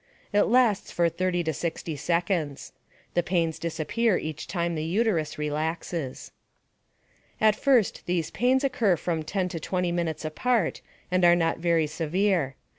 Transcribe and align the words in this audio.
It 0.33 0.47
lasts 0.47 0.89
for 0.91 1.09
30 1.09 1.43
to 1.43 1.53
60 1.53 1.95
seconds. 1.95 2.73
The 3.13 3.21
pains 3.21 3.59
disappear 3.59 4.17
each 4.17 4.47
time 4.47 4.73
the 4.73 4.83
uterus 4.83 5.37
relaxes. 5.37 6.31
At 7.39 7.55
first 7.55 8.07
these 8.07 8.31
pains 8.31 8.63
occur 8.63 8.95
from 8.97 9.21
10 9.21 9.47
to 9.49 9.59
20 9.59 9.91
minutes 9.91 10.25
apart 10.25 10.81
and 11.11 11.23
are 11.23 11.35
not 11.35 11.59
very 11.59 11.85
severe. 11.85 12.55